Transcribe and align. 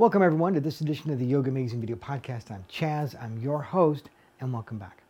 Welcome, 0.00 0.22
everyone, 0.22 0.54
to 0.54 0.60
this 0.60 0.80
edition 0.80 1.10
of 1.10 1.18
the 1.18 1.30
Yogamazing 1.30 1.78
Video 1.78 1.94
Podcast. 1.94 2.50
I'm 2.50 2.64
Chaz, 2.72 3.22
I'm 3.22 3.38
your 3.38 3.60
host, 3.60 4.08
and 4.40 4.50
welcome 4.50 4.78
back. 4.78 5.02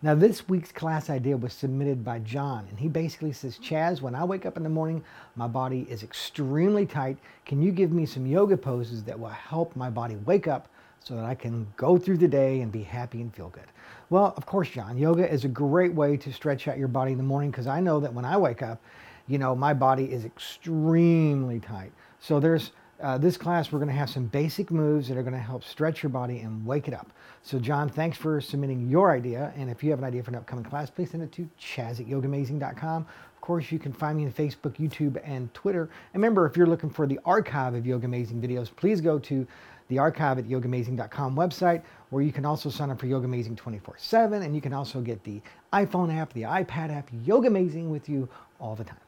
Now, 0.00 0.14
this 0.14 0.48
week's 0.48 0.72
class 0.72 1.10
idea 1.10 1.36
was 1.36 1.52
submitted 1.52 2.02
by 2.02 2.20
John, 2.20 2.66
and 2.70 2.80
he 2.80 2.88
basically 2.88 3.32
says, 3.32 3.58
Chaz, 3.58 4.00
when 4.00 4.14
I 4.14 4.24
wake 4.24 4.46
up 4.46 4.56
in 4.56 4.62
the 4.62 4.70
morning, 4.70 5.04
my 5.36 5.46
body 5.46 5.86
is 5.90 6.02
extremely 6.02 6.86
tight. 6.86 7.18
Can 7.44 7.60
you 7.60 7.70
give 7.70 7.92
me 7.92 8.06
some 8.06 8.24
yoga 8.24 8.56
poses 8.56 9.04
that 9.04 9.20
will 9.20 9.28
help 9.28 9.76
my 9.76 9.90
body 9.90 10.16
wake 10.24 10.48
up 10.48 10.70
so 11.04 11.14
that 11.14 11.26
I 11.26 11.34
can 11.34 11.66
go 11.76 11.98
through 11.98 12.16
the 12.16 12.26
day 12.26 12.62
and 12.62 12.72
be 12.72 12.82
happy 12.82 13.20
and 13.20 13.34
feel 13.34 13.50
good? 13.50 13.68
Well, 14.08 14.32
of 14.34 14.46
course, 14.46 14.70
John, 14.70 14.96
yoga 14.96 15.30
is 15.30 15.44
a 15.44 15.48
great 15.48 15.92
way 15.92 16.16
to 16.16 16.32
stretch 16.32 16.68
out 16.68 16.78
your 16.78 16.88
body 16.88 17.12
in 17.12 17.18
the 17.18 17.22
morning 17.22 17.50
because 17.50 17.66
I 17.66 17.80
know 17.80 18.00
that 18.00 18.14
when 18.14 18.24
I 18.24 18.38
wake 18.38 18.62
up, 18.62 18.80
you 19.26 19.36
know, 19.36 19.54
my 19.54 19.74
body 19.74 20.10
is 20.10 20.24
extremely 20.24 21.60
tight. 21.60 21.92
So 22.18 22.40
there's 22.40 22.72
uh, 23.00 23.16
this 23.16 23.36
class, 23.36 23.70
we're 23.70 23.78
going 23.78 23.90
to 23.90 23.94
have 23.94 24.10
some 24.10 24.26
basic 24.26 24.70
moves 24.70 25.08
that 25.08 25.16
are 25.16 25.22
going 25.22 25.34
to 25.34 25.38
help 25.38 25.62
stretch 25.62 26.02
your 26.02 26.10
body 26.10 26.40
and 26.40 26.64
wake 26.66 26.88
it 26.88 26.94
up. 26.94 27.10
So, 27.42 27.58
John, 27.58 27.88
thanks 27.88 28.18
for 28.18 28.40
submitting 28.40 28.88
your 28.88 29.12
idea. 29.12 29.52
And 29.56 29.70
if 29.70 29.84
you 29.84 29.90
have 29.90 30.00
an 30.00 30.04
idea 30.04 30.22
for 30.22 30.30
an 30.30 30.36
upcoming 30.36 30.64
class, 30.64 30.90
please 30.90 31.10
send 31.10 31.22
it 31.22 31.30
to 31.32 31.48
chaz 31.60 32.00
at 32.00 32.06
yogamazing.com. 32.06 33.02
Of 33.02 33.40
course, 33.40 33.70
you 33.70 33.78
can 33.78 33.92
find 33.92 34.18
me 34.18 34.26
on 34.26 34.32
Facebook, 34.32 34.76
YouTube, 34.76 35.20
and 35.24 35.52
Twitter. 35.54 35.82
And 36.12 36.22
remember, 36.22 36.44
if 36.44 36.56
you're 36.56 36.66
looking 36.66 36.90
for 36.90 37.06
the 37.06 37.20
archive 37.24 37.74
of 37.74 37.84
Yogamazing 37.84 38.42
videos, 38.42 38.74
please 38.74 39.00
go 39.00 39.18
to 39.20 39.46
the 39.86 39.98
archive 39.98 40.38
at 40.38 40.46
yogamazing.com 40.46 41.34
website, 41.34 41.82
where 42.10 42.22
you 42.22 42.32
can 42.32 42.44
also 42.44 42.68
sign 42.68 42.90
up 42.90 43.00
for 43.00 43.06
Yogamazing 43.06 43.56
24 43.56 43.94
7. 43.96 44.42
And 44.42 44.54
you 44.54 44.60
can 44.60 44.72
also 44.72 45.00
get 45.00 45.22
the 45.24 45.40
iPhone 45.72 46.14
app, 46.14 46.32
the 46.32 46.42
iPad 46.42 46.94
app, 46.94 47.10
Yogamazing 47.24 47.88
with 47.88 48.08
you 48.08 48.28
all 48.60 48.74
the 48.74 48.84
time. 48.84 48.98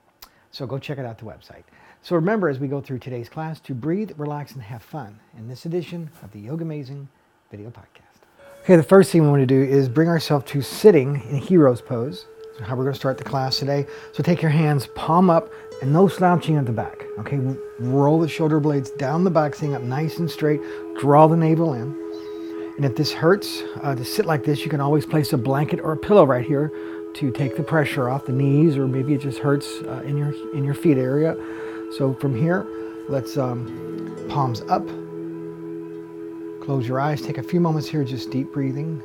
So, 0.53 0.67
go 0.67 0.79
check 0.79 0.99
it 0.99 1.05
out 1.05 1.19
the 1.19 1.25
website. 1.25 1.65
So 2.03 2.17
remember 2.17 2.49
as 2.49 2.59
we 2.59 2.67
go 2.67 2.81
through 2.81 3.01
today's 3.01 3.29
class 3.29 3.61
to 3.61 3.75
breathe, 3.75 4.13
relax, 4.17 4.53
and 4.53 4.63
have 4.63 4.83
fun 4.83 5.21
in 5.37 5.49
this 5.49 5.67
edition 5.67 6.11
of 6.23 6.33
the 6.33 6.43
Yogamazing 6.47 7.07
video 7.51 7.69
podcast. 7.69 8.25
Okay, 8.63 8.77
the 8.77 8.83
first 8.83 9.13
thing 9.13 9.23
we 9.23 9.29
want 9.29 9.43
to 9.43 9.47
do 9.47 9.63
is 9.63 9.89
bring 9.89 10.09
ourselves 10.09 10.47
to 10.53 10.63
sitting 10.63 11.17
in 11.29 11.37
hero's 11.37 11.83
pose. 11.83 12.25
How 12.63 12.75
we're 12.75 12.85
going 12.85 12.95
to 12.95 12.99
start 12.99 13.19
the 13.19 13.25
class 13.25 13.59
today. 13.59 13.87
So 14.13 14.23
take 14.23 14.43
your 14.43 14.51
hands 14.51 14.87
palm 14.95 15.31
up 15.31 15.51
and 15.81 15.93
no 15.93 16.09
slouching 16.09 16.57
at 16.57 16.67
the 16.67 16.73
back. 16.73 17.05
Okay, 17.19 17.39
roll 17.79 18.19
the 18.19 18.29
shoulder 18.29 18.61
blades 18.61 18.91
down 18.93 19.25
the 19.25 19.31
back, 19.31 19.55
sitting 19.55 19.75
up 19.75 19.83
nice 19.83 20.19
and 20.19 20.31
straight. 20.31 20.61
Draw 20.99 21.29
the 21.29 21.37
navel 21.37 21.75
in. 21.75 21.95
And 22.77 22.85
if 22.85 22.97
this 22.97 23.13
hurts 23.13 23.63
uh, 23.83 23.95
to 23.95 24.05
sit 24.05 24.25
like 24.25 24.45
this, 24.45 24.61
you 24.61 24.71
can 24.71 24.81
always 24.81 25.05
place 25.05 25.33
a 25.35 25.39
blanket 25.39 25.81
or 25.81 25.93
a 25.93 25.97
pillow 25.97 26.25
right 26.25 26.45
here 26.45 26.71
to 27.15 27.31
take 27.33 27.57
the 27.57 27.63
pressure 27.63 28.09
off 28.09 28.25
the 28.25 28.33
knees, 28.33 28.77
or 28.77 28.87
maybe 28.87 29.15
it 29.15 29.21
just 29.21 29.39
hurts 29.39 29.67
uh, 29.83 30.03
in 30.05 30.17
your 30.17 30.33
in 30.55 30.65
your 30.65 30.75
feet 30.75 30.97
area. 30.97 31.37
So 31.97 32.15
from 32.15 32.37
here, 32.37 32.67
let's 33.09 33.37
um, 33.37 34.27
palms 34.29 34.63
up. 34.63 34.87
Close 36.65 36.87
your 36.87 37.01
eyes. 37.01 37.21
Take 37.21 37.39
a 37.39 37.43
few 37.43 37.59
moments 37.61 37.89
here, 37.89 38.05
just 38.05 38.31
deep 38.31 38.53
breathing. 38.53 39.03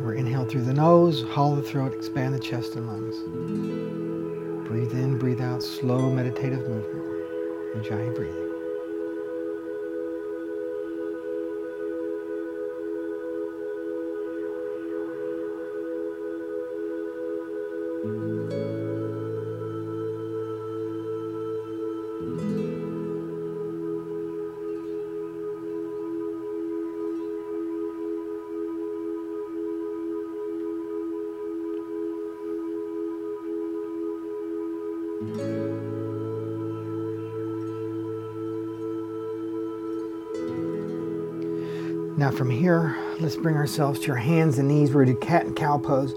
We're 0.00 0.14
inhale 0.14 0.44
through 0.44 0.62
the 0.62 0.74
nose, 0.74 1.24
hollow 1.30 1.56
the 1.56 1.62
throat, 1.62 1.92
expand 1.92 2.34
the 2.34 2.38
chest 2.38 2.76
and 2.76 2.86
lungs. 2.86 3.16
Breathe 4.68 4.92
in, 4.92 5.18
breathe 5.18 5.40
out, 5.40 5.62
slow 5.62 6.10
meditative 6.10 6.60
movement. 6.68 7.04
Ujjayi 7.74 8.14
breathing. 8.14 8.45
Now 42.16 42.30
from 42.30 42.48
here, 42.48 42.96
let's 43.20 43.36
bring 43.36 43.56
ourselves 43.56 44.00
to 44.00 44.06
your 44.06 44.16
hands 44.16 44.58
and 44.58 44.68
knees. 44.68 44.88
We're 44.88 45.04
going 45.04 45.14
to 45.14 45.20
do 45.20 45.26
cat 45.26 45.44
and 45.44 45.54
cow 45.54 45.76
pose. 45.76 46.14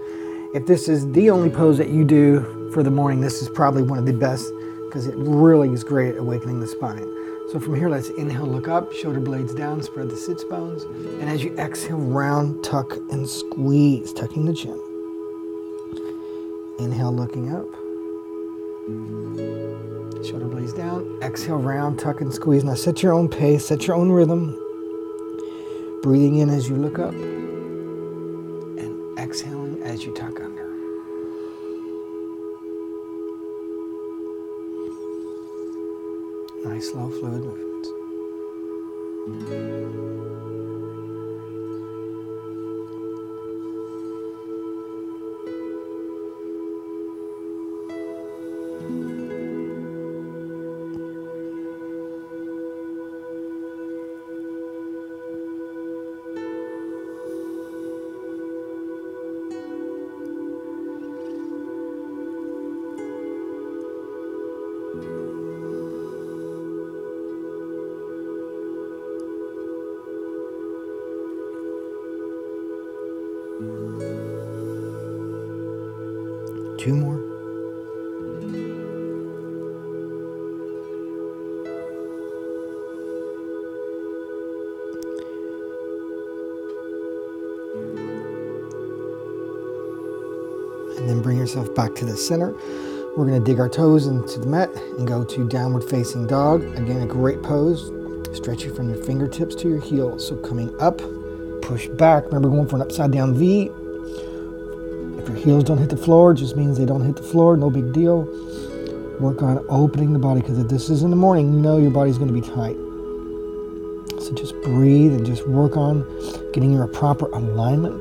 If 0.54 0.64
this 0.64 0.88
is 0.88 1.12
the 1.12 1.28
only 1.28 1.50
pose 1.50 1.76
that 1.76 1.90
you 1.90 2.04
do 2.04 2.70
for 2.72 2.82
the 2.82 2.90
morning, 2.90 3.20
this 3.20 3.42
is 3.42 3.50
probably 3.50 3.82
one 3.82 3.98
of 3.98 4.06
the 4.06 4.14
best 4.14 4.50
because 4.86 5.06
it 5.06 5.14
really 5.18 5.68
is 5.68 5.84
great 5.84 6.14
at 6.14 6.20
awakening 6.20 6.58
the 6.58 6.66
spine. 6.66 7.06
So 7.52 7.60
from 7.60 7.74
here, 7.74 7.90
let's 7.90 8.08
inhale, 8.08 8.46
look 8.46 8.66
up, 8.66 8.94
shoulder 8.94 9.20
blades 9.20 9.54
down, 9.54 9.82
spread 9.82 10.08
the 10.08 10.16
sits 10.16 10.42
bones. 10.42 10.84
And 11.20 11.28
as 11.28 11.44
you 11.44 11.54
exhale, 11.58 11.98
round, 11.98 12.64
tuck, 12.64 12.96
and 13.10 13.28
squeeze, 13.28 14.14
tucking 14.14 14.46
the 14.46 14.54
chin. 14.54 14.80
Inhale, 16.78 17.12
looking 17.12 17.52
up. 17.52 17.66
Shoulder 20.24 20.46
blades 20.46 20.72
down. 20.72 21.18
Exhale, 21.20 21.58
round, 21.58 21.98
tuck, 21.98 22.22
and 22.22 22.32
squeeze. 22.32 22.64
Now 22.64 22.74
set 22.74 23.02
your 23.02 23.12
own 23.12 23.28
pace, 23.28 23.66
set 23.66 23.86
your 23.86 23.96
own 23.96 24.08
rhythm. 24.08 24.58
Breathing 26.02 26.38
in 26.38 26.48
as 26.48 26.68
you 26.68 26.76
look 26.76 26.98
up 26.98 27.12
and 27.12 29.18
exhaling 29.18 29.82
as 29.82 30.04
you 30.04 30.14
tuck 30.14 30.40
under. 30.40 30.66
Nice, 36.64 36.90
slow, 36.90 37.10
fluid 37.10 37.44
movements. 37.44 37.88
Two 76.80 76.96
more. 76.96 77.16
And 90.96 91.06
then 91.06 91.20
bring 91.20 91.36
yourself 91.36 91.74
back 91.74 91.94
to 91.96 92.06
the 92.06 92.16
center. 92.16 92.52
We're 93.14 93.26
going 93.26 93.38
to 93.38 93.44
dig 93.44 93.60
our 93.60 93.68
toes 93.68 94.06
into 94.06 94.40
the 94.40 94.46
mat 94.46 94.74
and 94.96 95.06
go 95.06 95.22
to 95.22 95.48
downward 95.48 95.84
facing 95.84 96.26
dog. 96.26 96.62
Again, 96.78 97.02
a 97.02 97.06
great 97.06 97.42
pose. 97.42 97.92
Stretch 98.34 98.64
you 98.64 98.74
from 98.74 98.88
your 98.88 99.04
fingertips 99.04 99.54
to 99.56 99.68
your 99.68 99.82
heels. 99.82 100.26
So 100.26 100.36
coming 100.36 100.74
up, 100.80 101.02
push 101.60 101.88
back. 101.88 102.24
Remember 102.24 102.48
going 102.48 102.68
for 102.68 102.76
an 102.76 102.82
upside 102.82 103.10
down 103.10 103.34
V. 103.34 103.70
Your 105.30 105.38
heels 105.38 105.62
don't 105.62 105.78
hit 105.78 105.90
the 105.90 105.96
floor, 105.96 106.34
just 106.34 106.56
means 106.56 106.76
they 106.76 106.84
don't 106.84 107.04
hit 107.04 107.14
the 107.14 107.22
floor. 107.22 107.56
No 107.56 107.70
big 107.70 107.92
deal. 107.92 108.22
Work 109.20 109.42
on 109.42 109.64
opening 109.68 110.12
the 110.12 110.18
body 110.18 110.40
because 110.40 110.58
if 110.58 110.66
this 110.66 110.90
is 110.90 111.04
in 111.04 111.10
the 111.10 111.16
morning, 111.16 111.54
you 111.54 111.60
know 111.60 111.78
your 111.78 111.92
body's 111.92 112.18
going 112.18 112.26
to 112.26 112.34
be 112.34 112.40
tight. 112.40 112.76
So 114.20 114.32
just 114.34 114.60
breathe 114.62 115.12
and 115.12 115.24
just 115.24 115.46
work 115.46 115.76
on 115.76 116.04
getting 116.52 116.72
your 116.72 116.88
proper 116.88 117.26
alignment. 117.26 118.00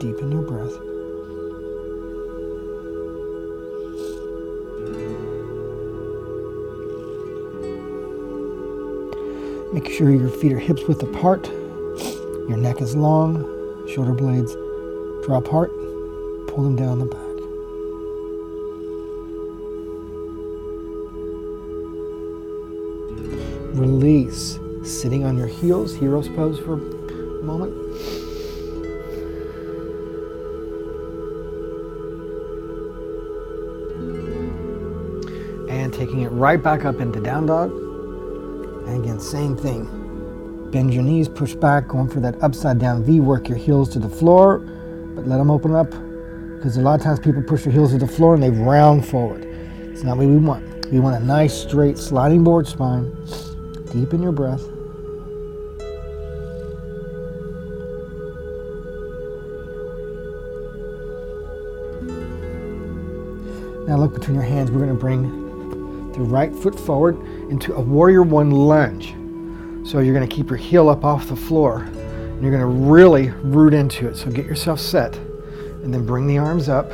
Deepen 0.00 0.32
your 0.32 0.42
breath. 0.42 0.74
Make 9.72 9.92
sure 9.92 10.10
your 10.10 10.28
feet 10.28 10.52
are 10.52 10.58
hips 10.58 10.82
width 10.88 11.04
apart. 11.04 11.46
Your 12.48 12.56
neck 12.56 12.80
is 12.80 12.96
long. 12.96 13.44
Shoulder 13.86 14.12
blades 14.12 14.54
draw 15.24 15.38
apart. 15.38 15.70
Pull 16.58 16.64
them 16.64 16.74
down 16.74 16.98
the 16.98 17.04
back. 17.04 17.20
Release. 23.78 24.58
Sitting 24.82 25.24
on 25.24 25.38
your 25.38 25.46
heels, 25.46 25.94
hero's 25.94 26.28
pose 26.30 26.58
for 26.58 26.72
a 26.72 27.42
moment. 27.44 27.72
And 35.70 35.94
taking 35.94 36.22
it 36.22 36.30
right 36.30 36.60
back 36.60 36.84
up 36.84 36.98
into 36.98 37.20
down 37.20 37.46
dog. 37.46 37.70
And 38.88 39.04
again, 39.04 39.20
same 39.20 39.56
thing. 39.56 39.84
Bend 40.72 40.92
your 40.92 41.04
knees, 41.04 41.28
push 41.28 41.54
back, 41.54 41.86
going 41.86 42.08
for 42.08 42.18
that 42.18 42.42
upside 42.42 42.80
down 42.80 43.04
V. 43.04 43.20
Work 43.20 43.48
your 43.48 43.58
heels 43.58 43.88
to 43.90 44.00
the 44.00 44.08
floor, 44.08 44.58
but 45.14 45.24
let 45.24 45.36
them 45.36 45.52
open 45.52 45.76
up 45.76 45.94
because 46.58 46.76
a 46.76 46.80
lot 46.82 46.98
of 46.98 47.04
times 47.04 47.20
people 47.20 47.40
push 47.40 47.62
their 47.62 47.72
heels 47.72 47.92
to 47.92 47.98
the 47.98 48.06
floor 48.06 48.34
and 48.34 48.42
they 48.42 48.50
round 48.50 49.06
forward. 49.06 49.44
It's 49.44 50.02
not 50.02 50.16
what 50.16 50.26
we 50.26 50.36
want. 50.36 50.90
We 50.90 50.98
want 50.98 51.22
a 51.22 51.24
nice, 51.24 51.54
straight, 51.54 51.96
sliding 51.96 52.42
board 52.42 52.66
spine. 52.66 53.16
Deepen 53.92 54.20
your 54.20 54.32
breath. 54.32 54.62
Now 63.86 63.96
look 63.96 64.14
between 64.14 64.34
your 64.34 64.44
hands. 64.44 64.72
We're 64.72 64.84
going 64.84 64.90
to 64.90 64.94
bring 64.94 66.10
the 66.12 66.20
right 66.20 66.52
foot 66.52 66.78
forward 66.78 67.16
into 67.50 67.72
a 67.74 67.80
warrior 67.80 68.22
one 68.22 68.50
lunge. 68.50 69.14
So 69.88 70.00
you're 70.00 70.14
going 70.14 70.28
to 70.28 70.34
keep 70.34 70.50
your 70.50 70.58
heel 70.58 70.88
up 70.88 71.04
off 71.04 71.28
the 71.28 71.36
floor. 71.36 71.82
And 71.82 72.42
you're 72.42 72.50
going 72.50 72.60
to 72.60 72.90
really 72.90 73.30
root 73.30 73.74
into 73.74 74.08
it. 74.08 74.16
So 74.16 74.28
get 74.30 74.44
yourself 74.44 74.80
set. 74.80 75.18
And 75.82 75.92
then 75.92 76.04
bring 76.04 76.26
the 76.26 76.38
arms 76.38 76.68
up. 76.68 76.90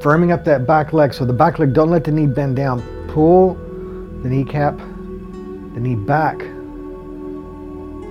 Firming 0.00 0.32
up 0.32 0.44
that 0.44 0.66
back 0.66 0.92
leg. 0.92 1.14
So 1.14 1.24
the 1.24 1.32
back 1.32 1.58
leg, 1.58 1.72
don't 1.72 1.90
let 1.90 2.04
the 2.04 2.12
knee 2.12 2.26
bend 2.26 2.56
down. 2.56 2.82
Pull 3.08 3.54
the 4.22 4.28
kneecap, 4.28 4.76
the 4.78 5.80
knee 5.80 5.94
back. 5.94 6.38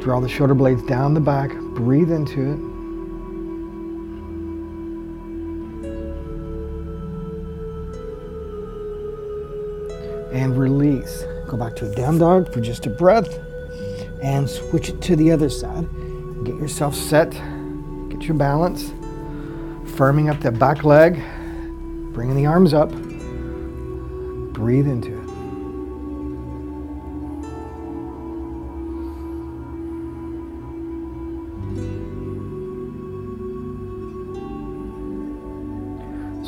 Draw 0.02 0.20
the 0.20 0.30
shoulder 0.30 0.54
blades 0.54 0.84
down 0.84 1.14
the 1.14 1.20
back. 1.20 1.54
Breathe 1.76 2.12
into 2.12 2.52
it. 2.54 2.74
and 10.34 10.58
release. 10.58 11.26
Go 11.48 11.58
back 11.58 11.76
to 11.78 11.90
a 11.90 11.96
down 11.96 12.18
dog 12.18 12.52
for 12.52 12.60
just 12.60 12.86
a 12.88 12.90
breath 12.90 13.40
and 14.22 14.50
switch 14.50 14.90
it 14.90 15.02
to 15.02 15.16
the 15.16 15.32
other 15.32 15.50
side. 15.50 15.88
Get 16.44 16.56
yourself 16.56 16.96
set, 16.96 17.32
get 18.10 18.24
your 18.24 18.36
balance, 18.36 18.92
firming 19.96 20.30
up 20.30 20.40
that 20.42 20.58
back 20.60 20.84
leg, 20.84 21.22
bringing 22.14 22.36
the 22.36 22.46
arms 22.46 22.74
up. 22.74 22.92
Breathe 24.54 24.88
into 24.88 25.18
it. 25.18 25.24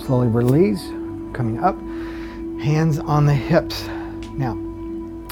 Slowly 0.05 0.27
release, 0.27 0.87
coming 1.33 1.63
up 1.63 1.77
hands 2.65 2.97
on 2.97 3.27
the 3.27 3.33
hips. 3.33 3.87
Now, 4.33 4.55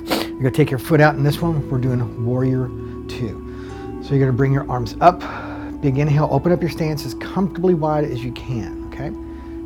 you're 0.07 0.37
gonna 0.37 0.51
take 0.51 0.69
your 0.69 0.77
foot 0.77 1.01
out 1.01 1.15
in 1.15 1.23
this 1.23 1.41
one. 1.41 1.67
We're 1.67 1.79
doing 1.79 2.25
warrior 2.25 2.69
two. 3.07 3.39
So 4.03 4.11
you're 4.11 4.19
gonna 4.19 4.33
bring 4.33 4.53
your 4.53 4.69
arms 4.69 4.95
up. 5.01 5.23
Big 5.83 5.97
inhale, 5.97 6.29
open 6.31 6.53
up 6.53 6.61
your 6.61 6.69
stance 6.69 7.05
as 7.05 7.13
comfortably 7.15 7.73
wide 7.73 8.05
as 8.05 8.23
you 8.23 8.31
can, 8.31 8.87
okay? 8.87 9.11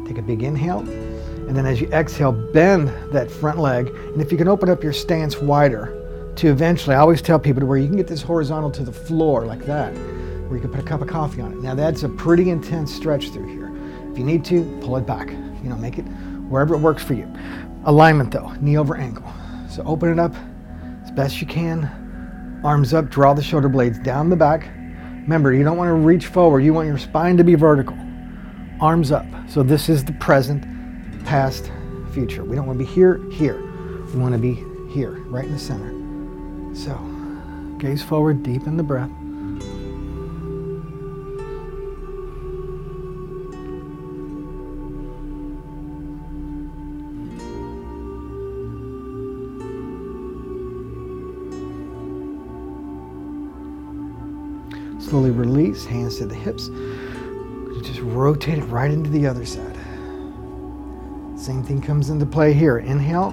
Take 0.09 0.17
a 0.17 0.23
big 0.23 0.41
inhale. 0.41 0.79
And 0.79 1.55
then 1.55 1.67
as 1.67 1.79
you 1.79 1.87
exhale, 1.91 2.31
bend 2.31 2.87
that 3.13 3.29
front 3.29 3.59
leg. 3.59 3.89
And 3.89 4.19
if 4.19 4.31
you 4.31 4.37
can 4.39 4.47
open 4.47 4.67
up 4.67 4.81
your 4.81 4.93
stance 4.93 5.37
wider 5.37 6.33
to 6.37 6.47
eventually, 6.47 6.95
I 6.95 6.99
always 6.99 7.21
tell 7.21 7.37
people 7.37 7.59
to 7.59 7.67
where 7.67 7.77
you 7.77 7.85
can 7.85 7.97
get 7.97 8.07
this 8.07 8.23
horizontal 8.23 8.71
to 8.71 8.83
the 8.83 8.91
floor 8.91 9.45
like 9.45 9.63
that, 9.67 9.93
where 9.93 10.55
you 10.55 10.59
can 10.59 10.71
put 10.71 10.79
a 10.79 10.87
cup 10.87 11.01
of 11.03 11.07
coffee 11.07 11.39
on 11.39 11.51
it. 11.51 11.59
Now 11.61 11.75
that's 11.75 12.01
a 12.01 12.09
pretty 12.09 12.49
intense 12.49 12.91
stretch 12.91 13.29
through 13.29 13.49
here. 13.49 13.71
If 14.11 14.17
you 14.17 14.23
need 14.23 14.43
to, 14.45 14.63
pull 14.81 14.97
it 14.97 15.05
back. 15.05 15.29
You 15.29 15.69
know, 15.69 15.77
make 15.77 15.99
it 15.99 16.05
wherever 16.49 16.73
it 16.73 16.79
works 16.79 17.03
for 17.03 17.13
you. 17.13 17.31
Alignment 17.85 18.31
though, 18.31 18.53
knee 18.59 18.75
over 18.75 18.97
ankle. 18.97 19.31
So 19.69 19.83
open 19.83 20.09
it 20.09 20.17
up 20.17 20.33
as 21.03 21.11
best 21.11 21.41
you 21.41 21.45
can. 21.45 22.59
Arms 22.63 22.95
up, 22.95 23.09
draw 23.11 23.35
the 23.35 23.43
shoulder 23.43 23.69
blades 23.69 23.99
down 23.99 24.31
the 24.31 24.35
back. 24.35 24.67
Remember, 25.27 25.53
you 25.53 25.65
don't 25.65 25.75
want 25.75 25.89
to 25.89 25.93
reach 25.93 26.27
forward, 26.27 26.61
you 26.61 26.73
want 26.73 26.87
your 26.87 26.97
spine 26.97 27.35
to 27.35 27.43
be 27.43 27.55
vertical. 27.55 27.97
Arms 28.79 29.11
up. 29.11 29.25
So 29.49 29.61
this 29.61 29.89
is 29.89 30.05
the 30.05 30.13
present, 30.13 30.63
past, 31.25 31.69
future. 32.13 32.45
We 32.45 32.55
don't 32.55 32.65
want 32.65 32.79
to 32.79 32.85
be 32.85 32.89
here, 32.89 33.19
here. 33.29 33.61
We 34.13 34.21
want 34.21 34.31
to 34.33 34.39
be 34.39 34.63
here, 34.89 35.11
right 35.25 35.43
in 35.43 35.51
the 35.51 35.59
center. 35.59 35.93
So 36.73 36.95
gaze 37.77 38.01
forward, 38.01 38.41
deepen 38.41 38.77
the 38.77 38.83
breath. 38.83 39.11
Slowly 55.07 55.31
release, 55.31 55.85
hands 55.85 56.17
to 56.17 56.25
the 56.25 56.35
hips. 56.35 56.69
Just 57.81 58.01
rotate 58.01 58.57
it 58.57 58.65
right 58.65 58.91
into 58.91 59.09
the 59.09 59.25
other 59.25 59.45
side. 59.45 59.77
Same 61.39 61.63
thing 61.63 61.81
comes 61.81 62.09
into 62.09 62.25
play 62.25 62.51
here. 62.51 62.79
Inhale, 62.79 63.29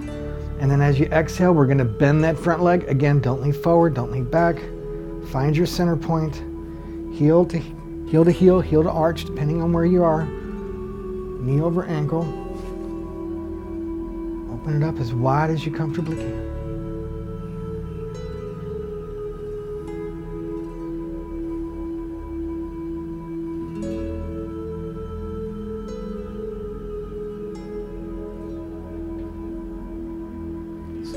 and 0.61 0.71
then 0.71 0.81
as 0.81 1.01
you 1.01 1.07
exhale, 1.07 1.53
we're 1.53 1.67
going 1.67 1.79
to 1.79 1.85
bend 1.85 2.23
that 2.23 2.39
front 2.39 2.63
leg. 2.63 2.85
Again, 2.85 3.19
don't 3.19 3.43
lean 3.43 3.53
forward, 3.53 3.93
don't 3.93 4.13
lean 4.13 4.23
back. 4.23 4.55
Find 5.33 5.57
your 5.57 5.67
center 5.67 5.97
point. 5.97 6.45
Heel 7.13 7.45
to 7.47 7.59
heel 7.59 8.25
to 8.25 8.31
heel, 8.31 8.61
heel 8.61 8.85
to 8.85 8.91
arch, 8.91 9.25
depending 9.25 9.61
on 9.61 9.73
where 9.73 9.85
you 9.85 10.05
are. 10.05 10.27
Knee 10.27 11.61
over 11.61 11.87
ankle. 11.87 12.23
Open 14.53 14.81
it 14.81 14.87
up 14.87 15.01
as 15.01 15.13
wide 15.13 15.51
as 15.51 15.67
you 15.67 15.73
comfortably 15.73 16.15
can. 16.15 16.54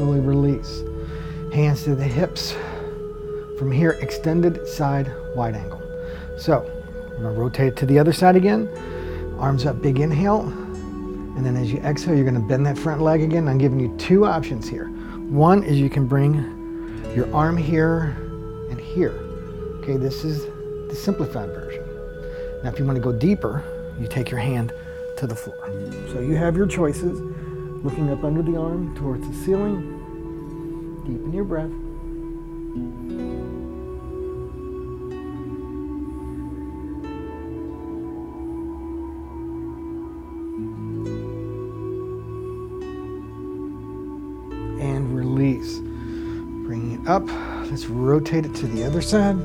Slowly 0.08 0.22
release. 0.22 0.84
Hands 1.52 1.84
to 1.84 1.94
the 1.94 2.06
hips. 2.06 2.56
From 3.60 3.70
here, 3.70 3.98
extended 4.00 4.66
side 4.66 5.12
wide 5.36 5.54
angle. 5.54 5.82
So, 6.38 6.64
I'm 7.10 7.24
gonna 7.24 7.34
rotate 7.34 7.76
to 7.76 7.86
the 7.86 8.00
other 8.00 8.14
side 8.14 8.38
again. 8.38 8.70
Arms 9.38 9.66
up, 9.66 9.82
big 9.82 10.00
inhale. 10.00 10.44
And 11.36 11.46
then 11.46 11.58
as 11.58 11.74
you 11.74 11.80
exhale, 11.80 12.16
you're 12.16 12.24
gonna 12.24 12.40
bend 12.40 12.66
that 12.68 12.78
front 12.78 13.02
leg 13.02 13.22
again. 13.22 13.50
I'm 13.50 13.58
giving 13.58 13.82
you 13.82 13.94
two 13.98 14.26
options 14.26 14.70
here. 14.70 14.86
One 15.28 15.62
is 15.62 15.78
you 15.78 15.90
can 15.90 16.08
bring 16.08 16.36
your 17.14 17.30
arm 17.36 17.58
here 17.58 18.16
and 18.70 18.80
here. 18.80 19.20
Okay, 19.82 19.98
this 19.98 20.24
is 20.24 20.46
the 20.88 20.96
simplified 20.96 21.50
version. 21.50 21.84
Now, 22.64 22.70
if 22.70 22.80
you 22.80 22.86
wanna 22.86 23.02
go 23.02 23.12
deeper, 23.12 23.62
you 24.00 24.08
take 24.08 24.32
your 24.32 24.40
hand 24.40 24.72
to 25.18 25.28
the 25.28 25.36
floor. 25.36 25.70
So 26.14 26.22
you 26.22 26.38
have 26.38 26.56
your 26.56 26.66
choices. 26.66 27.20
Looking 27.84 28.10
up 28.10 28.24
under 28.24 28.42
the 28.42 28.58
arm 28.58 28.96
towards 28.96 29.26
the 29.26 29.34
ceiling. 29.46 29.97
Deepen 31.08 31.32
your 31.32 31.46
breath. 31.46 31.72
And 44.82 45.16
release. 45.16 45.78
Bringing 46.68 47.02
it 47.02 47.08
up. 47.08 47.26
Let's 47.72 47.86
rotate 47.86 48.46
it 48.46 48.54
to 48.56 48.68
the 48.68 48.84
other 48.84 49.02
side. 49.02 49.38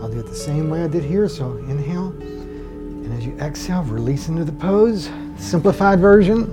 I'll 0.00 0.08
do 0.08 0.20
it 0.20 0.26
the 0.26 0.36
same 0.36 0.70
way 0.70 0.84
I 0.84 0.86
did 0.86 1.02
here. 1.02 1.28
So 1.28 1.56
inhale. 1.68 2.10
And 2.20 3.12
as 3.12 3.26
you 3.26 3.36
exhale, 3.38 3.82
release 3.82 4.28
into 4.28 4.44
the 4.44 4.52
pose. 4.52 5.10
Simplified 5.36 5.98
version 5.98 6.44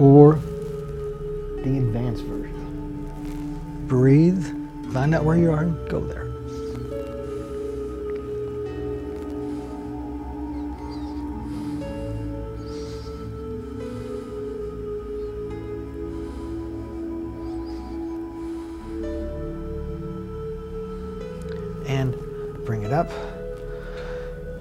or 0.00 0.40
the 1.62 1.78
advanced 1.78 2.24
version. 2.24 2.61
Breathe. 3.92 4.46
Find 4.94 5.14
out 5.14 5.22
where 5.22 5.36
you 5.36 5.52
are. 5.52 5.66
Go 5.90 6.00
there. 6.00 6.22
and 21.86 22.16
bring 22.64 22.84
it 22.84 22.94
up. 22.94 23.10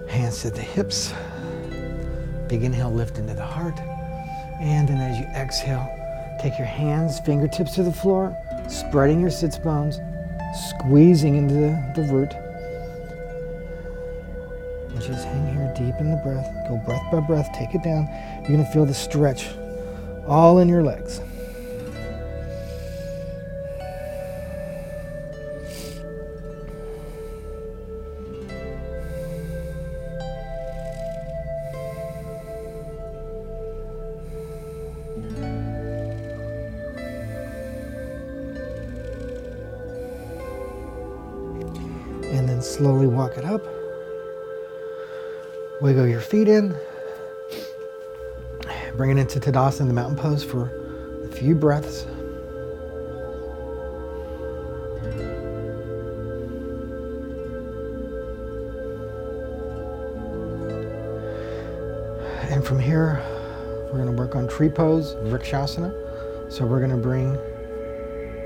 Hands 0.10 0.42
to 0.42 0.50
the 0.50 0.60
hips. 0.60 1.14
Big 2.50 2.64
inhale, 2.64 2.92
lift 2.92 3.18
into 3.18 3.34
the 3.34 3.46
heart. 3.46 3.80
And 4.60 4.90
then 4.90 4.98
as 4.98 5.18
you 5.18 5.26
exhale, 5.28 5.90
take 6.42 6.58
your 6.58 6.68
hands, 6.68 7.22
fingertips 7.22 7.76
to 7.76 7.84
the 7.84 7.94
floor, 7.94 8.36
spreading 8.72 9.20
your 9.20 9.30
sits 9.30 9.58
bones, 9.58 10.00
squeezing 10.70 11.36
into 11.36 11.54
the, 11.54 11.94
the 11.96 12.04
root. 12.12 12.32
And 14.90 15.02
just 15.02 15.26
hang 15.26 15.54
here, 15.54 15.74
deep 15.76 15.96
in 16.00 16.12
the 16.12 16.18
breath. 16.18 16.50
Go 16.68 16.78
breath 16.86 17.04
by 17.12 17.20
breath, 17.20 17.50
take 17.54 17.76
it 17.76 17.84
down. 17.84 18.08
You're 18.42 18.58
gonna 18.58 18.72
feel 18.72 18.86
the 18.86 18.94
stretch 18.94 19.50
all 20.28 20.60
in 20.60 20.70
your 20.70 20.84
legs. 20.84 21.22
Slowly 42.82 43.06
walk 43.06 43.38
it 43.38 43.46
up. 43.46 43.64
Wiggle 45.82 46.08
your 46.08 46.20
feet 46.20 46.48
in. 46.48 46.76
Bring 48.98 49.12
it 49.12 49.18
into 49.20 49.40
Tadasana, 49.40 49.86
the 49.86 49.94
mountain 49.94 50.18
pose, 50.18 50.44
for 50.44 50.72
a 51.24 51.28
few 51.28 51.54
breaths. 51.54 52.08
And 62.50 62.66
from 62.66 62.80
here, 62.80 63.22
we're 63.92 64.00
going 64.04 64.08
to 64.08 64.12
work 64.12 64.36
on 64.36 64.48
tree 64.48 64.70
pose, 64.70 65.14
Vrikshasana. 65.26 66.52
So 66.52 66.66
we're 66.66 66.80
going 66.80 66.90
to 66.90 66.98
bring 66.98 67.38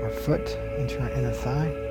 our 0.02 0.10
foot 0.10 0.58
into 0.76 1.00
our 1.00 1.08
inner 1.12 1.32
thigh. 1.32 1.85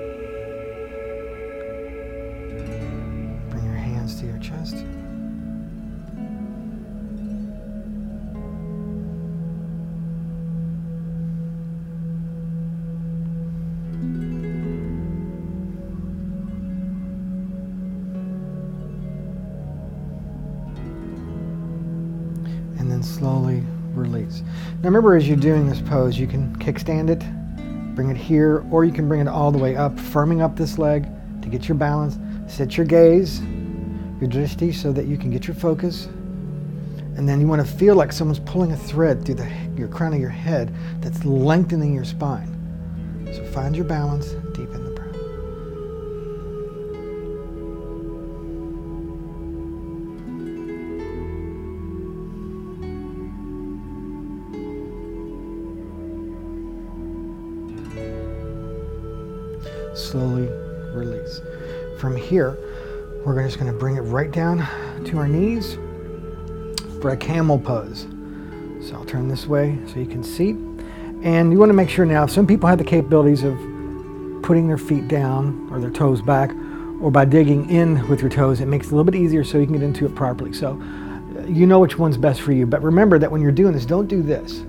Remember 25.06 25.24
as 25.24 25.28
you're 25.28 25.38
doing 25.38 25.70
this 25.70 25.82
pose, 25.82 26.18
you 26.18 26.26
can 26.26 26.56
kickstand 26.56 27.12
it, 27.12 27.20
bring 27.94 28.10
it 28.10 28.18
here, 28.18 28.66
or 28.72 28.86
you 28.86 28.92
can 28.92 29.08
bring 29.08 29.22
it 29.22 29.28
all 29.28 29.52
the 29.52 29.58
way 29.58 29.76
up, 29.76 29.96
firming 29.96 30.42
up 30.42 30.56
this 30.56 30.80
leg 30.80 31.08
to 31.44 31.48
get 31.48 31.68
your 31.68 31.78
balance. 31.78 32.18
Set 32.52 32.76
your 32.76 32.88
gaze, 32.88 33.40
your 34.20 34.28
drishti, 34.28 34.74
so 34.74 34.92
that 34.92 35.06
you 35.06 35.16
can 35.16 35.30
get 35.30 35.46
your 35.46 35.54
focus. 35.54 36.06
And 37.18 37.30
then 37.30 37.40
you 37.40 37.46
want 37.46 37.64
to 37.64 37.72
feel 37.72 37.94
like 37.94 38.12
someone's 38.12 38.40
pulling 38.40 38.72
a 38.72 38.78
thread 38.78 39.24
through 39.24 39.36
the, 39.36 39.52
your 39.78 39.90
crown 39.90 40.12
of 40.12 40.20
your 40.20 40.30
head 40.30 40.74
that's 41.02 41.24
lengthening 41.24 41.94
your 41.94 42.06
spine. 42.06 42.52
So 43.32 43.46
find 43.52 43.76
your 43.76 43.86
balance, 43.86 44.34
slowly 59.96 60.48
release. 60.94 61.42
From 61.98 62.16
here, 62.16 62.58
we're 63.26 63.42
just 63.44 63.60
going 63.60 63.72
to 63.72 63.78
bring 63.78 63.96
it 63.96 64.02
right 64.02 64.32
down 64.32 64.60
to 65.06 65.18
our 65.18 65.28
knees 65.28 65.78
for 67.02 67.12
a 67.12 67.18
camel 67.18 67.58
pose. 67.58 68.08
So 68.88 68.96
I'll 68.96 69.06
turn 69.06 69.28
this 69.28 69.48
way 69.48 69.80
so 69.88 70.00
you 70.00 70.06
can 70.06 70.24
see. 70.24 70.52
And 71.24 71.52
you 71.52 71.58
want 71.58 71.70
to 71.70 71.74
make 71.74 71.90
sure 71.90 72.06
now, 72.06 72.28
some 72.28 72.46
people 72.46 72.70
have 72.70 72.78
the 72.78 72.84
capabilities 72.84 73.44
of 73.44 73.58
putting 74.44 74.68
their 74.68 74.78
feet 74.78 75.08
down 75.08 75.68
or 75.72 75.80
their 75.80 75.90
toes 75.90 76.22
back, 76.22 76.52
or 77.02 77.10
by 77.10 77.26
digging 77.26 77.70
in 77.70 78.08
with 78.08 78.22
your 78.22 78.30
toes, 78.30 78.62
it 78.62 78.68
makes 78.68 78.88
it 78.88 78.92
a 78.92 78.96
little 78.96 79.12
bit 79.12 79.16
easier 79.16 79.44
so 79.44 79.58
you 79.58 79.66
can 79.66 79.74
get 79.74 79.84
into 79.84 80.06
it 80.06 80.14
properly. 80.14 80.54
So 80.54 80.80
uh, 81.38 81.46
you 81.48 81.66
know 81.66 81.80
which 81.80 81.98
one's 81.98 82.18
best 82.18 82.42
for 82.42 82.52
you. 82.52 82.68
But 82.68 82.84
remember 82.84 83.18
that 83.18 83.32
when 83.32 83.42
you're 83.42 83.52
doing 83.52 83.74
this, 83.74 83.86
don't 83.86 84.08
do 84.08 84.22
this. 84.22 84.64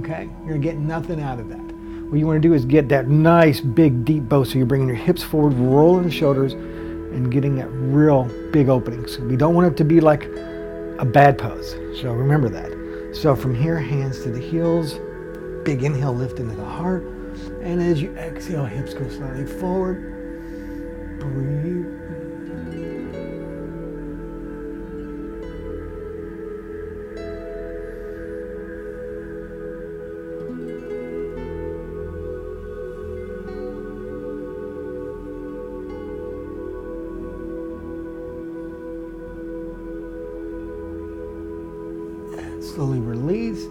Okay? 0.00 0.28
You're 0.44 0.58
going 0.58 0.62
to 0.62 0.68
get 0.68 0.76
nothing 0.78 1.20
out 1.20 1.38
of 1.38 1.48
that. 1.48 1.67
What 2.08 2.18
you 2.18 2.26
want 2.26 2.40
to 2.42 2.48
do 2.48 2.54
is 2.54 2.64
get 2.64 2.88
that 2.88 3.08
nice 3.08 3.60
big 3.60 4.06
deep 4.06 4.30
bow 4.30 4.42
so 4.42 4.56
you're 4.56 4.66
bringing 4.66 4.88
your 4.88 4.96
hips 4.96 5.22
forward, 5.22 5.52
rolling 5.52 6.04
the 6.04 6.10
shoulders, 6.10 6.54
and 6.54 7.30
getting 7.30 7.56
that 7.56 7.68
real 7.68 8.24
big 8.50 8.70
opening. 8.70 9.06
So 9.06 9.22
we 9.24 9.36
don't 9.36 9.54
want 9.54 9.70
it 9.70 9.76
to 9.76 9.84
be 9.84 10.00
like 10.00 10.24
a 10.98 11.04
bad 11.04 11.36
pose. 11.36 11.72
So 12.00 12.12
remember 12.14 12.48
that. 12.48 13.14
So 13.14 13.36
from 13.36 13.54
here, 13.54 13.78
hands 13.78 14.22
to 14.22 14.30
the 14.30 14.40
heels, 14.40 14.94
big 15.64 15.84
inhale, 15.84 16.14
lift 16.14 16.38
into 16.38 16.54
the 16.54 16.64
heart. 16.64 17.02
And 17.60 17.82
as 17.82 18.00
you 18.00 18.16
exhale, 18.16 18.64
hips 18.64 18.94
go 18.94 19.06
slightly 19.10 19.44
forward. 19.44 20.00
Breathe. 21.20 22.17
Slowly 42.78 43.00
release 43.00 43.64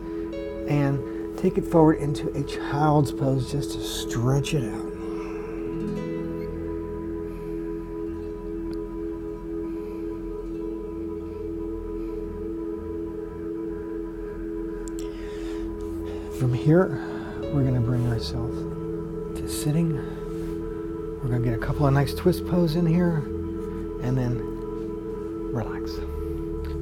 and 0.67 1.37
take 1.37 1.57
it 1.57 1.63
forward 1.63 1.93
into 1.93 2.27
a 2.37 2.43
child's 2.43 3.09
pose 3.09 3.49
just 3.49 3.71
to 3.71 3.79
stretch 3.79 4.53
it 4.53 4.65
out. 4.65 4.81
From 16.37 16.53
here, 16.53 17.01
we're 17.53 17.63
going 17.63 17.75
to 17.75 17.79
bring 17.79 18.05
ourselves 18.09 19.39
to 19.39 19.47
sitting. 19.47 19.95
We're 21.23 21.29
going 21.29 21.43
to 21.43 21.49
get 21.49 21.57
a 21.57 21.65
couple 21.65 21.87
of 21.87 21.93
nice 21.93 22.13
twist 22.13 22.45
pose 22.45 22.75
in 22.75 22.85
here 22.85 23.19
and 24.03 24.17
then 24.17 24.41
relax. 25.53 25.93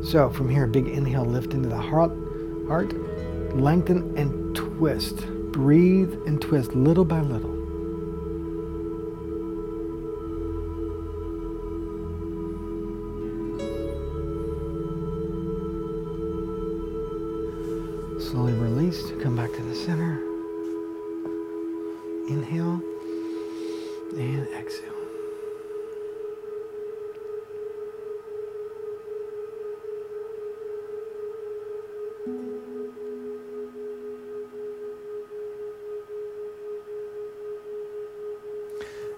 So 0.05 0.29
from 0.29 0.49
here, 0.49 0.67
big 0.67 0.87
inhale, 0.87 1.25
lift 1.25 1.55
into 1.55 1.67
the 1.67 1.81
heart, 1.81 2.11
heart, 2.67 2.93
lengthen 3.55 4.15
and 4.15 4.55
twist. 4.55 5.25
Breathe 5.51 6.13
and 6.27 6.39
twist 6.39 6.75
little 6.75 7.03
by 7.03 7.21
little. 7.21 7.55
Slowly 18.19 18.53
release, 18.53 19.11
come 19.23 19.35
back 19.35 19.51
to 19.53 19.63
the 19.63 19.75
center. 19.75 20.21
Inhale 22.29 22.79
and 24.15 24.47
exhale. 24.49 24.94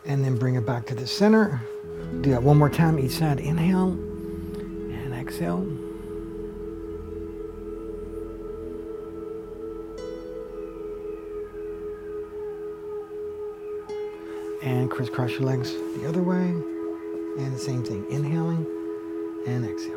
And 0.07 0.23
then 0.23 0.37
bring 0.37 0.55
it 0.55 0.65
back 0.65 0.85
to 0.87 0.95
the 0.95 1.05
center. 1.05 1.61
Do 2.21 2.31
that 2.31 2.41
one 2.41 2.57
more 2.57 2.69
time 2.69 2.97
each 2.97 3.11
side. 3.11 3.39
Inhale 3.39 3.89
and 3.89 5.13
exhale. 5.13 5.59
And 14.63 14.89
crisscross 14.89 15.31
your 15.31 15.41
legs 15.41 15.73
the 15.99 16.07
other 16.07 16.23
way. 16.23 16.47
And 16.47 17.53
the 17.53 17.59
same 17.59 17.83
thing. 17.83 18.09
Inhaling 18.09 18.65
and 19.45 19.65
exhale. 19.69 19.96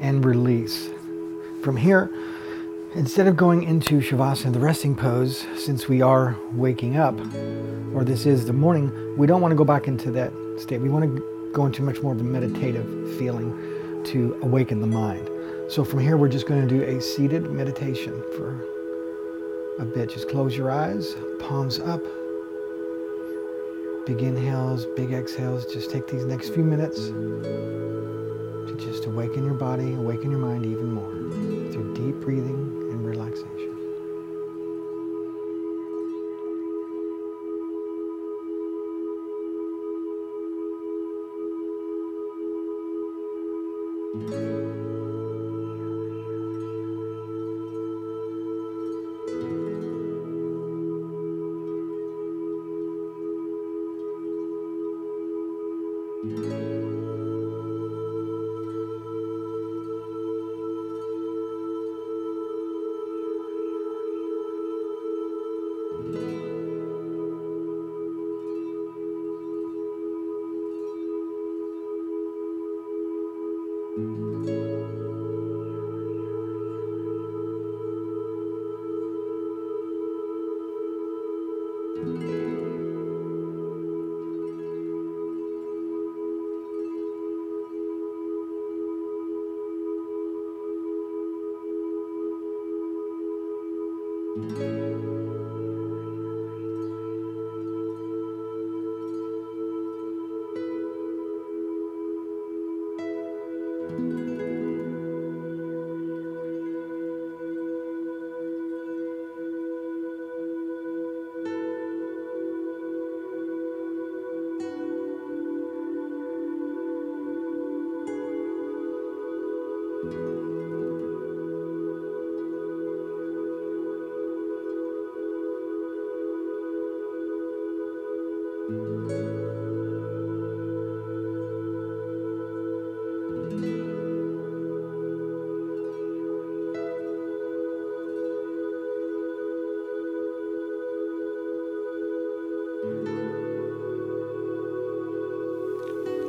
And 0.00 0.24
release. 0.24 0.88
From 1.62 1.76
here, 1.76 2.10
instead 2.94 3.26
of 3.26 3.36
going 3.36 3.62
into 3.62 4.00
Shavasana, 4.00 4.52
the 4.52 4.60
resting 4.60 4.96
pose, 4.96 5.46
since 5.56 5.88
we 5.88 6.02
are 6.02 6.36
waking 6.54 6.96
up, 6.96 7.18
or 7.94 8.04
this 8.04 8.26
is 8.26 8.46
the 8.46 8.52
morning, 8.52 8.92
we 9.16 9.26
don't 9.26 9.40
want 9.40 9.52
to 9.52 9.56
go 9.56 9.64
back 9.64 9.86
into 9.86 10.10
that 10.12 10.32
state. 10.58 10.80
We 10.80 10.88
want 10.88 11.04
to 11.04 11.50
go 11.52 11.66
into 11.66 11.82
much 11.82 12.00
more 12.00 12.12
of 12.12 12.20
a 12.20 12.24
meditative 12.24 13.18
feeling 13.18 13.52
to 14.04 14.38
awaken 14.42 14.80
the 14.80 14.86
mind. 14.86 15.28
So 15.68 15.84
from 15.84 16.00
here, 16.00 16.16
we're 16.16 16.28
just 16.28 16.46
going 16.46 16.66
to 16.66 16.68
do 16.68 16.82
a 16.82 17.00
seated 17.00 17.50
meditation 17.50 18.12
for 18.36 18.64
a 19.78 19.84
bit. 19.84 20.10
Just 20.10 20.28
close 20.28 20.56
your 20.56 20.70
eyes, 20.70 21.14
palms 21.40 21.78
up. 21.78 22.02
Big 24.06 24.22
inhales, 24.22 24.86
big 24.96 25.12
exhales. 25.12 25.66
Just 25.72 25.90
take 25.90 26.08
these 26.08 26.24
next 26.24 26.50
few 26.50 26.64
minutes 26.64 27.10
to 29.00 29.08
awaken 29.08 29.44
your 29.44 29.54
body, 29.54 29.94
awaken 29.94 30.30
your 30.30 30.40
mind 30.40 30.66
even 30.66 30.92
more 30.92 31.10
through 31.72 31.94
deep 31.94 32.16
breathing 32.16 32.88
and 32.90 33.06
relaxation. 33.06 33.69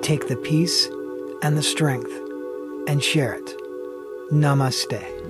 Take 0.02 0.28
the 0.28 0.36
peace 0.36 0.90
and 1.42 1.56
the 1.58 1.64
strength 1.64 2.12
and 2.88 3.02
share 3.02 3.34
it. 3.34 3.56
Namaste. 4.30 5.21